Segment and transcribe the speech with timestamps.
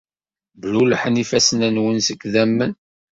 [0.61, 2.71] Blulḥen ifassen-nwen seg idammen.